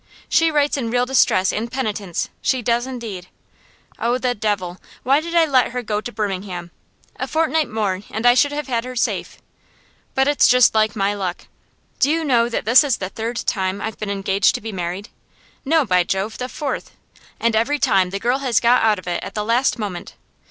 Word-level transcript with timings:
She 0.27 0.49
writes 0.49 0.77
in 0.77 0.89
real 0.89 1.05
distress 1.05 1.53
and 1.53 1.71
penitence 1.71 2.29
she 2.41 2.63
does 2.63 2.87
indeed. 2.87 3.27
Oh, 3.99 4.17
the 4.17 4.33
devil! 4.33 4.81
Why 5.03 5.21
did 5.21 5.35
I 5.35 5.45
let 5.45 5.73
her 5.73 5.83
go 5.83 6.01
to 6.01 6.11
Birmingham? 6.11 6.71
A 7.17 7.27
fortnight 7.27 7.69
more, 7.69 8.01
and 8.09 8.25
I 8.25 8.33
should 8.33 8.51
have 8.51 8.65
had 8.65 8.83
her 8.83 8.95
safe. 8.95 9.37
But 10.15 10.27
it's 10.27 10.47
just 10.47 10.73
like 10.73 10.95
my 10.95 11.13
luck. 11.13 11.45
Do 11.99 12.09
you 12.09 12.23
know 12.25 12.49
that 12.49 12.65
this 12.65 12.83
is 12.83 12.97
the 12.97 13.09
third 13.09 13.35
time 13.45 13.79
I've 13.79 13.99
been 13.99 14.09
engaged 14.09 14.55
to 14.55 14.61
be 14.61 14.71
married? 14.71 15.09
no, 15.63 15.85
by 15.85 16.03
Jove, 16.03 16.39
the 16.39 16.49
fourth! 16.49 16.95
And 17.39 17.55
every 17.55 17.77
time 17.77 18.09
the 18.09 18.17
girl 18.17 18.39
has 18.39 18.59
got 18.59 18.81
out 18.81 18.97
of 18.97 19.07
it 19.07 19.23
at 19.23 19.35
the 19.35 19.45
last 19.45 19.77
moment. 19.77 20.15